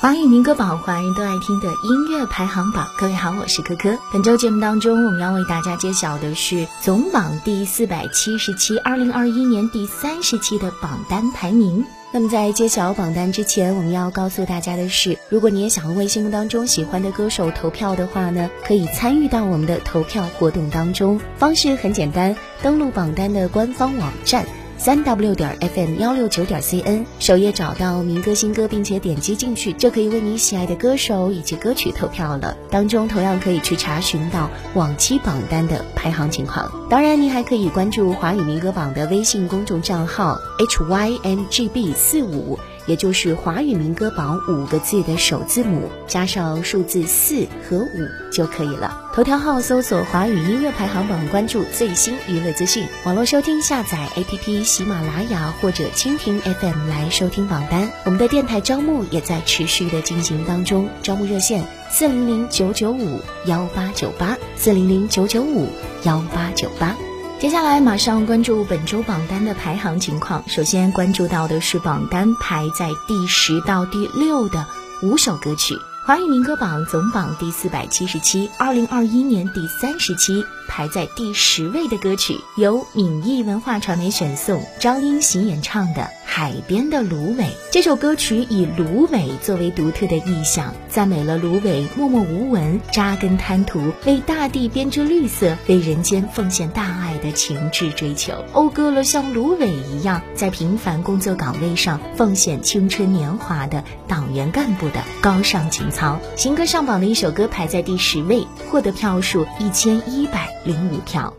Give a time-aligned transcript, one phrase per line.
[0.00, 2.86] 华语民歌榜，华人都爱听的音乐排行榜。
[2.96, 3.98] 各位好，我是珂珂。
[4.12, 11.84] 本周节目当中，我们要为大家揭晓的是总榜第四百七十期，二零二一年第三十期的榜单排名。
[12.12, 21.20] 那么在揭晓榜单之前，我们要告诉大家的是，如果你也想为心目当中喜欢的歌手投票的话呢，可以参与到我们的投票活动当中。
[21.38, 24.46] 方式很简单，登录榜单的官方网站。
[24.78, 32.56] 三 w 点 fm 幺六九点 cn 首页找到民歌新歌，并且点击进去，就可以为你喜爱的歌手以及歌曲投票了。
[32.70, 36.70] 当中同样可以去查询到往期榜单的排行情况。
[36.88, 42.56] 当然，您还可以关注华语民歌榜的微信公众账号 hymgb 四五。
[42.88, 49.04] 也就是华语民歌榜五个字的首字母加上数字四和五就可以了。
[49.14, 52.86] 头条号搜索华语音乐排行榜，关注最新娱乐资讯。
[53.04, 57.90] 网络收听下载 APP 喜马拉雅或者蜻蜓 FM 来收听榜单。
[58.04, 65.68] 我们的电台招募也在持续的进行当中，招募热线四零零九九五幺八九八四零零九九五
[66.04, 66.96] 幺八九八。
[67.40, 70.42] 接下来马上关注本周榜单的排行情况。
[70.48, 74.66] 首先关注到的是榜单排在第十到第六的
[75.02, 75.76] 五首歌曲。
[76.08, 80.42] 华语民歌榜总榜第四百七十七，二零二一年第三十期。
[80.70, 87.44] 排在第十位的歌曲，由闽艺文化传媒选送，张英喜演唱的《海边的芦苇》。
[87.72, 105.97] 这首歌曲以芦苇作为独特的意象，赞美了芦苇默默无闻、扎根滩涂，为大地编织绿色，为人间奉献大爱的情志追求，讴歌了像芦苇一样在平凡工作岗位上奉献青春年华的党员干部的高尚情操。
[105.98, 110.48] 好新歌上榜的一首歌排在第十位，获得票数一千一百。
[110.64, 111.37] 零五票。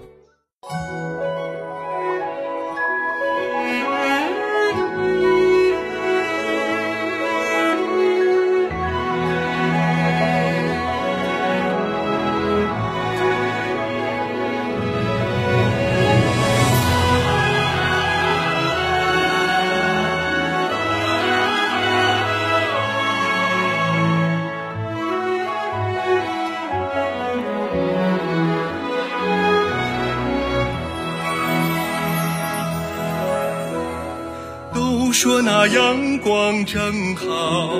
[35.41, 37.71] 那阳光正好，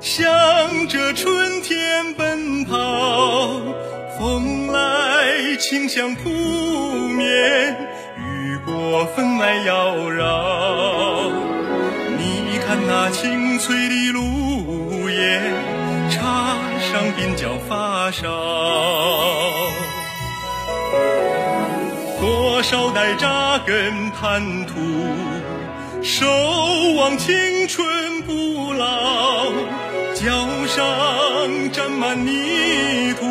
[0.00, 3.60] 向着春天奔跑。
[4.18, 7.76] 风来清香扑面，
[8.16, 11.32] 雨过分外妖娆。
[12.18, 15.40] 你看那青翠的芦叶，
[16.10, 18.26] 插上鬓角发梢。
[22.18, 24.74] 多少代扎根滩涂。
[26.08, 26.24] 守
[26.94, 29.46] 望青春不老，
[30.14, 33.26] 脚上沾满泥土，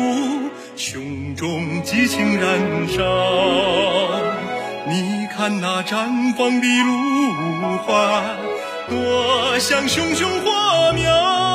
[0.76, 3.02] 胸中激情燃烧。
[4.86, 8.22] 你看那绽放的芦花，
[8.90, 11.45] 多像熊熊火苗。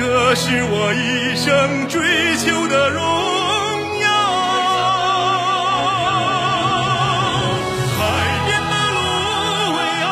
[0.00, 2.00] 这是我一生追
[2.38, 3.02] 求的荣
[4.00, 4.08] 耀。
[7.98, 8.00] 海
[8.46, 8.98] 边的芦
[9.76, 10.08] 苇啊，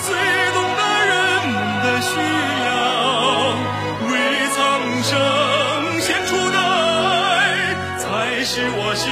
[0.00, 0.08] 最
[0.54, 1.12] 懂得人
[1.52, 2.08] 们的需
[2.64, 2.66] 要。
[4.08, 4.10] 为
[4.56, 4.56] 苍
[5.04, 5.12] 生
[6.00, 9.04] 献出的爱，才是我心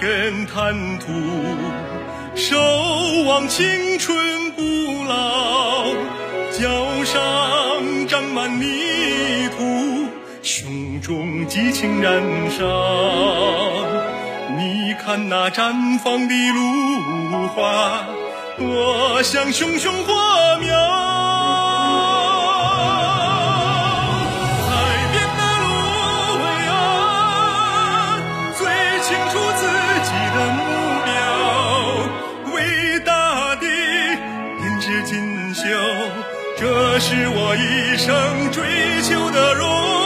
[0.00, 1.06] 根滩涂，
[2.34, 2.56] 守
[3.26, 4.62] 望青春不
[5.08, 5.86] 老，
[6.52, 10.08] 脚上沾满泥土，
[10.42, 12.64] 胸中激情燃烧。
[14.58, 18.04] 你看那绽放的芦花，
[18.58, 20.12] 多像熊熊火
[20.60, 21.15] 苗。
[36.58, 38.64] 这是我一生追
[39.02, 40.05] 求的荣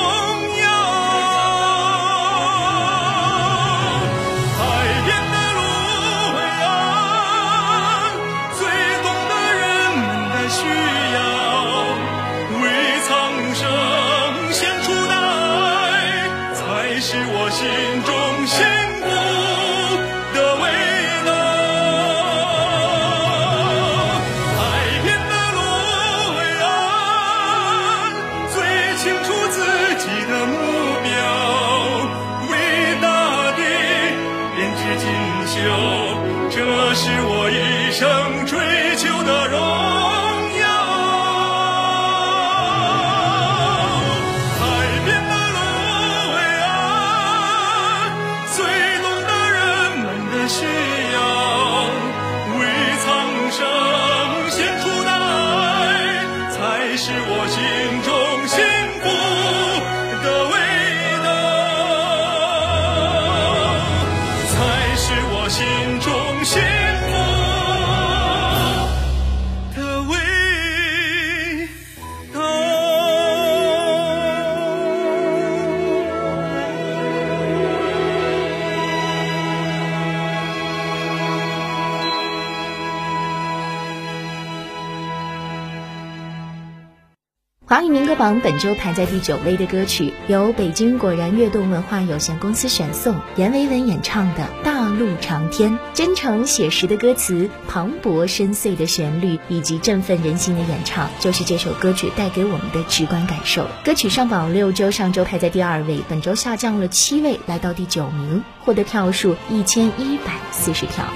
[87.81, 95.73] 华语民歌榜本周排在第九位的歌曲，由北京果然悦动文化有限公司选送，阎维文演唱的《大路长天》。
[95.95, 103.67] 真诚写实的歌词，磅礴深邃的旋律，以及振奋人心的演唱，就是这首歌曲带给我们的直观感受。
[103.83, 111.07] 歌曲上榜六周，上周排在第二位，本周下降了七位，来到第九名，获得票数一千一百四十票。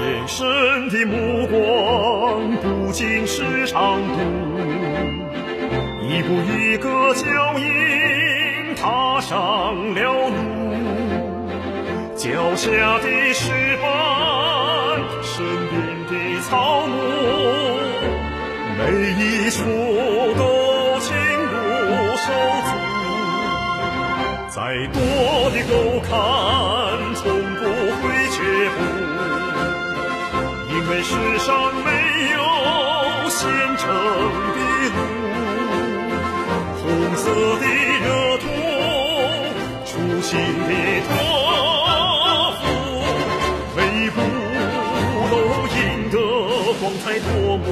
[0.00, 3.42] 眼神的目光不仅是。
[3.66, 4.14] 长度，
[6.08, 10.34] 一步一个脚印踏上了路，
[12.14, 12.70] 脚下
[13.00, 13.50] 的石
[13.82, 13.84] 板，
[15.20, 15.74] 身边
[16.06, 16.12] 的
[16.42, 16.94] 草木，
[18.78, 18.80] 每
[19.18, 19.58] 一处
[20.38, 20.40] 都
[21.00, 21.06] 情
[21.50, 21.54] 如
[22.22, 22.24] 手
[22.62, 22.70] 足。
[24.48, 24.56] 再
[24.92, 24.96] 多
[25.50, 25.74] 的沟
[26.08, 26.14] 坎，
[27.16, 27.24] 从
[27.56, 28.36] 不会却
[28.70, 28.78] 步。
[30.70, 31.50] 因为世上
[31.84, 31.90] 没
[32.30, 32.38] 有
[33.28, 33.36] 现
[33.76, 33.84] 成
[34.54, 34.58] 的
[34.94, 34.96] 路，
[37.26, 37.66] 红色的
[38.04, 38.06] 热
[38.38, 38.44] 土，
[39.84, 39.90] 初
[40.22, 40.70] 心的
[41.08, 41.10] 托
[42.60, 42.62] 付，
[43.76, 44.16] 每一步
[45.30, 45.34] 都
[45.66, 45.76] 赢
[46.08, 46.14] 得
[46.80, 47.64] 光彩夺目。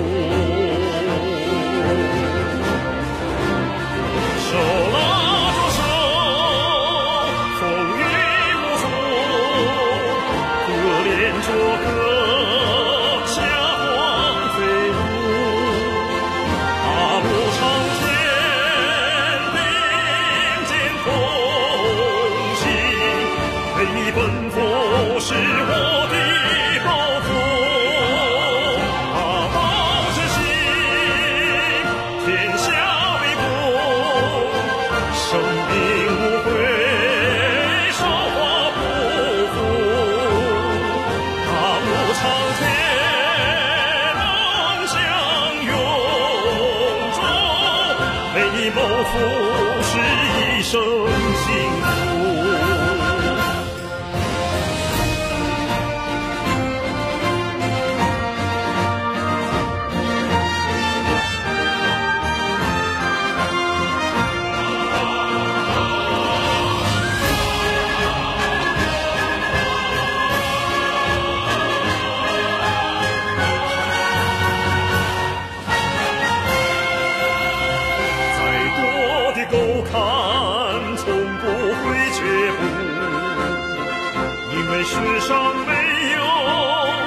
[84.66, 85.73] 因为世上没
[86.14, 86.18] 有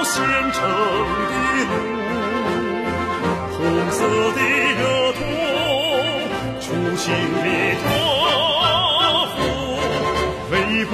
[0.04, 0.14] 现
[0.54, 0.62] 成
[1.28, 1.34] 的
[1.66, 1.74] 路，
[3.52, 3.58] 红
[3.90, 3.98] 色
[4.36, 4.40] 的
[4.78, 4.82] 热
[5.14, 5.20] 土，
[6.62, 7.06] 初心
[7.42, 7.46] 的
[7.82, 7.86] 托
[9.34, 9.36] 付，
[10.52, 10.92] 每一步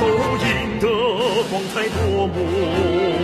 [0.00, 0.02] 都
[0.38, 0.48] 赢
[0.80, 0.84] 得
[1.50, 3.21] 光彩夺目。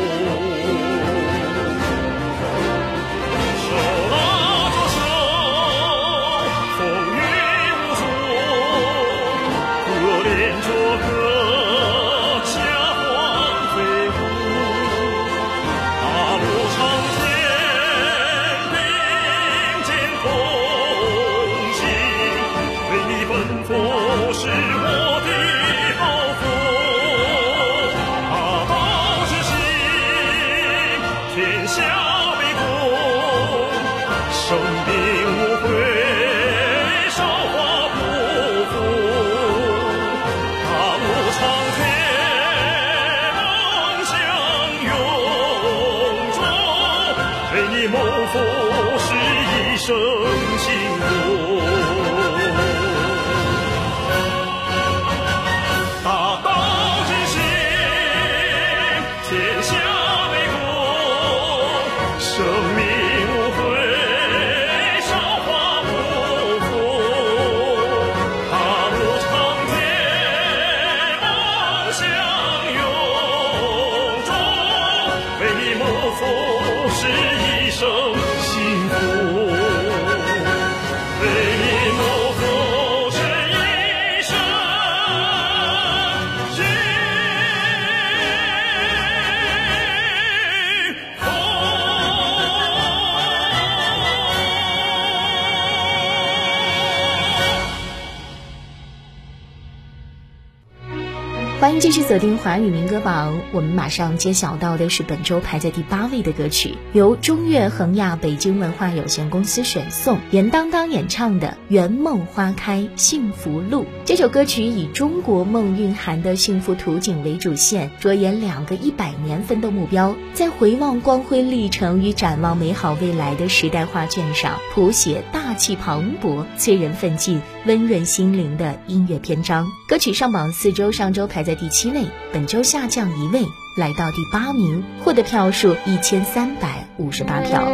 [101.60, 113.82] 欢迎继续锁定华语民歌榜，我们马上揭晓到的是本周排在第八位的歌曲，由中越恒亚北京文化有限公司选送，严当当演唱的《圆梦花开幸福路》。
[114.04, 129.66] 这首歌曲以中国梦蕴含的幸福图景为主线，着眼两个一百年奋斗目标，在回望光辉历程与展望美好未来的时代画卷上，谱写大气磅礴、催人奋进、温润心灵的音乐篇章。
[129.86, 131.58] 歌曲上榜四周，上周排在。
[131.58, 133.42] 第七位，本周下降一位，
[133.76, 137.66] 来到第八名，获得票数一千三百五十八票。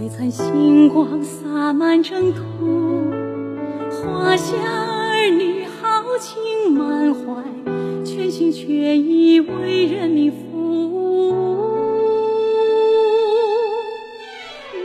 [0.00, 2.40] 璀璨星光洒满征途，
[3.90, 6.00] 华夏儿女豪。
[6.18, 7.42] 情满怀，
[8.04, 8.68] 全心全
[9.02, 10.36] 意为人民服
[10.90, 11.34] 务。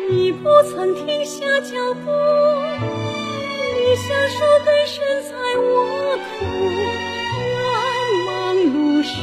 [0.10, 2.10] 你不曾停下脚步，
[3.74, 6.24] 理想树根深在沃土。
[7.66, 7.68] 茫
[8.28, 8.30] 茫
[8.72, 9.14] 路上，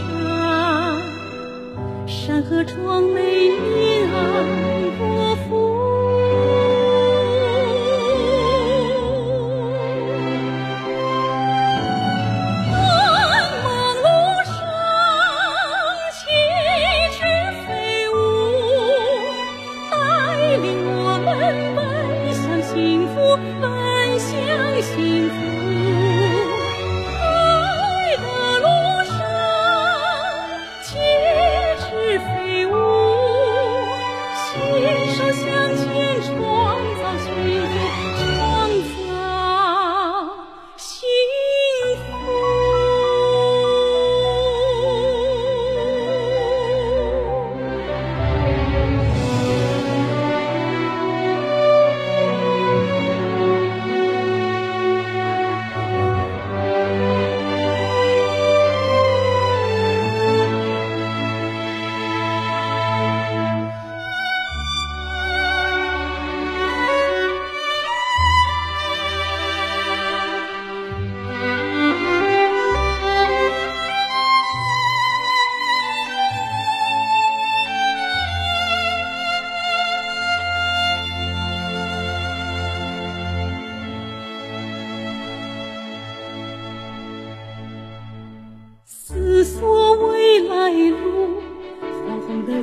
[2.07, 4.62] 山河壮美，你安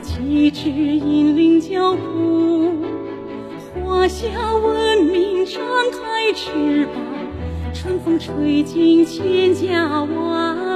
[0.02, 2.72] 旗帜引领脚步，
[3.84, 6.94] 华夏文明张开翅膀，
[7.74, 10.69] 春风吹进千家万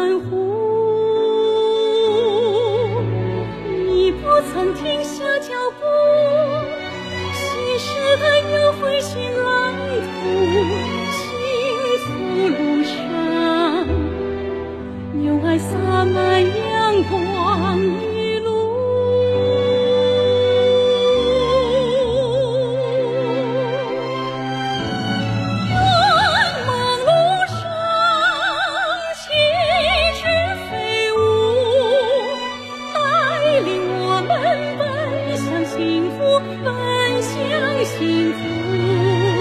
[35.83, 39.32] 幸福奔向幸福。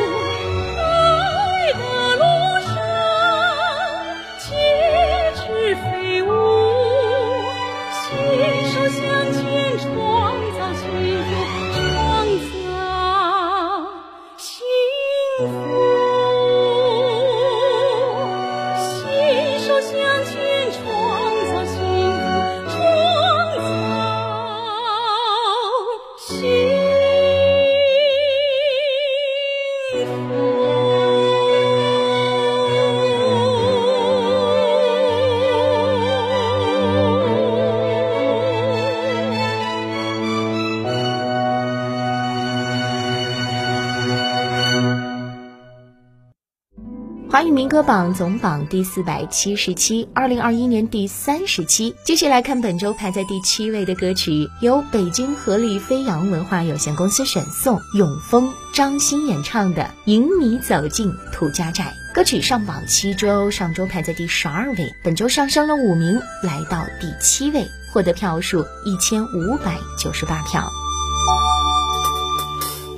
[47.73, 51.97] 歌榜总榜第四百七十七，二零二一年第三十期。
[52.05, 61.95] 继续来看本周排在第七位的歌曲，由北京合力飞扬文化有限公司选送，永丰张欣演唱的《迎你走进土家寨》。
[62.15, 70.71] 歌曲上榜七周，上周排在第十二位，本周上升了五名，来到第七位，获得票数一千五百九十八票。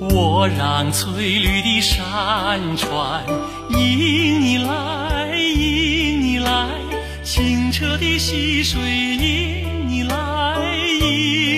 [0.01, 3.23] 我让翠绿的山川
[3.77, 6.67] 迎你来，迎你来；
[7.23, 10.15] 清澈的溪水迎你来，
[11.01, 11.54] 迎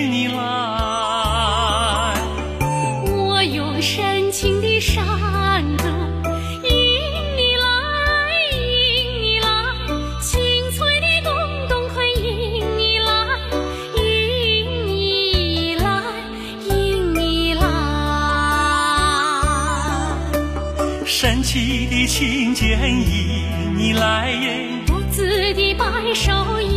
[21.10, 26.68] 神奇的琴键引你来耶，独自的摆手引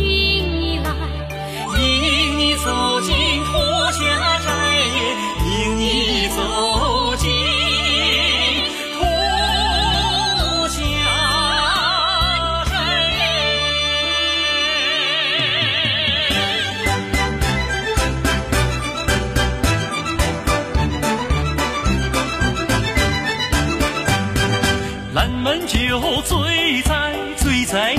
[0.57, 0.89] 你来，
[1.77, 3.13] 引你走进
[3.43, 3.51] 土
[3.99, 5.15] 家寨耶，
[5.45, 6.41] 迎你走
[25.91, 27.97] 酒醉在醉在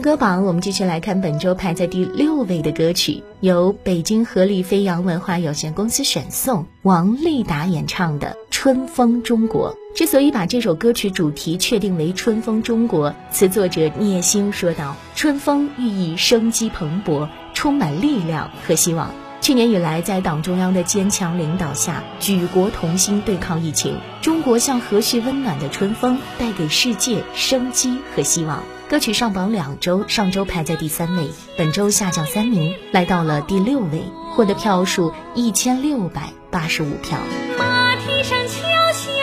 [0.00, 9.76] 歌榜，我们继续来看本周排在第六位的歌曲，由北京合力飞扬文化有限公司选送，王丽达演唱的《春风中国》。
[9.96, 19.10] 之所以把这首歌曲主题确定为《春风中国》，词作者聂星说道：“春风寓意生机蓬勃，充满力量和希望。
[19.40, 34.02] 去年以来，在党中央的坚强领导下，举国同心对抗疫情，中国像和煦温暖的春风，带给世界生机和希望。”歌曲上榜两周，上周排在第三位，本周下降三名，来到了第六位，
[34.34, 37.16] 获得票数一千六百八十五票。
[37.56, 39.19] 马蹄声敲响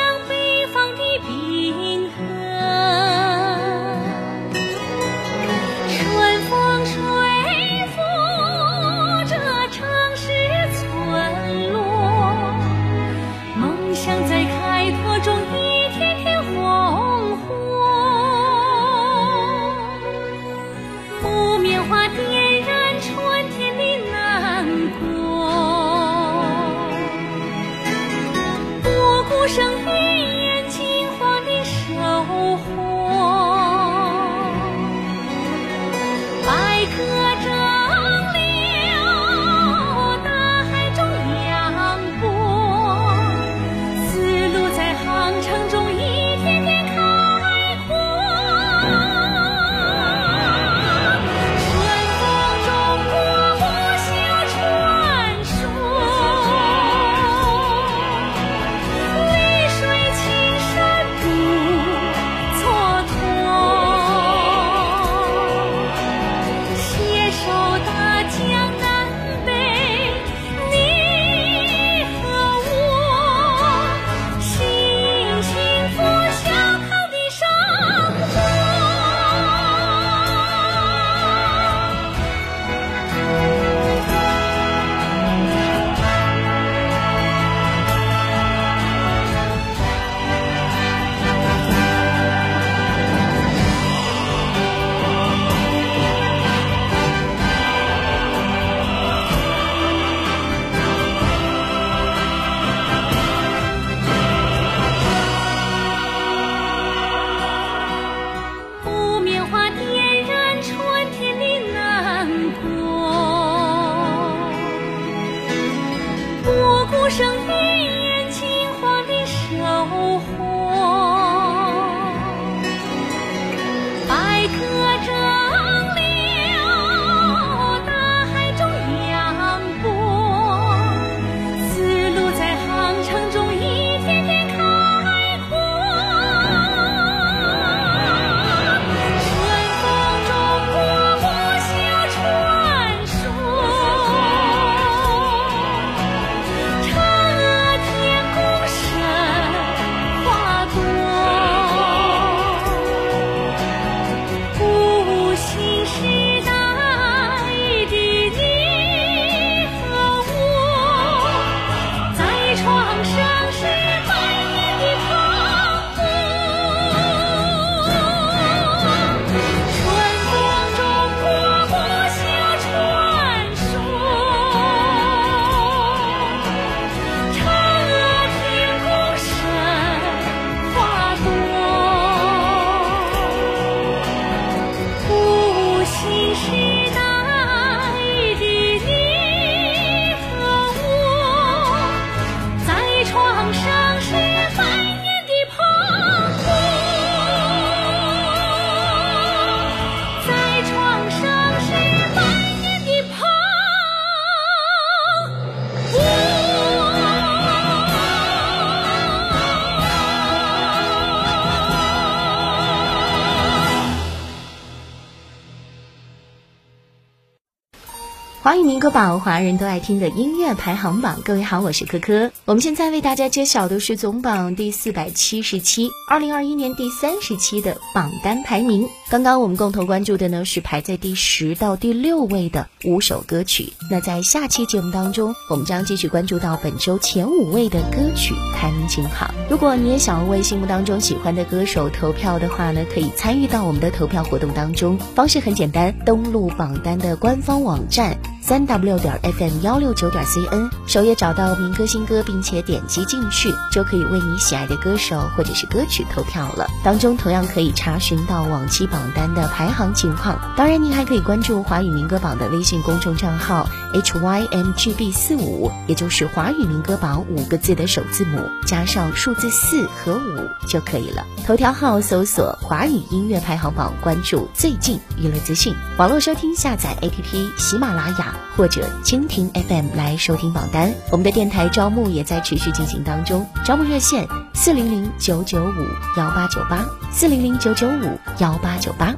[218.88, 221.20] 歌榜，华人都爱听的音乐排行榜。
[221.26, 222.32] 各位好，我是珂珂。
[222.46, 228.88] 我们现在为大家揭晓的是总榜第四百七十七，二零二一年第三十期的榜单排名。
[229.10, 233.74] 刚刚我们共同关注的呢是排在第十到第六位的五首歌曲。
[233.92, 239.30] 那在下期节目当中，我们将继续关注到本周前五位的歌曲排名情况。
[239.50, 244.98] 如果你也想为心目当中喜欢的歌手投票的话呢，可以参与到我们的投票活动当中。
[245.14, 248.18] 方式很简单，登录榜单的官方网站。
[248.48, 256.66] 三 w 点 fm 幺六九点 cn，首页找到民歌新歌，并且点击进去，就可以为你喜爱的歌手或者是歌曲投票了。
[256.82, 260.40] 当中同样可以查询到往期榜单的排行情况。
[260.56, 271.26] 当然，您还可以关注华语民歌榜的微信公众账号 hymgb 四五，也就是华语民歌榜五个字的首字母加上数字四和五就可以了。
[271.46, 275.76] 头条号搜索华语音乐排行榜，关注最近娱乐资讯。
[275.98, 280.94] 网络收听下载 APP 喜马拉雅或者蜻蜓 FM 来收听榜单。
[281.12, 285.86] 我们的电台招募也在持续进行当中，招募热线四零零九九五
[286.18, 289.14] 幺八九八四零零九九五幺八九八。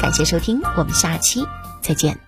[0.00, 1.46] 感谢收听，我们下期
[1.80, 2.18] 再见。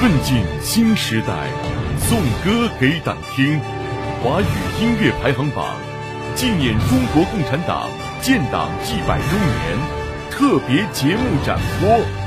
[0.00, 1.48] 奋进新时代，
[2.08, 3.60] 颂歌给党听，
[4.22, 4.44] 华语
[4.80, 5.76] 音乐排行榜
[6.34, 7.88] 纪念中国共产党
[8.22, 9.78] 建党一百周年
[10.30, 12.19] 特别节目展播。